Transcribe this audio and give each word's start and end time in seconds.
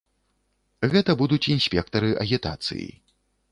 Гэта 0.93 1.11
будуць 1.19 1.39
інспектары 1.57 2.11
агітацыі. 2.25 2.91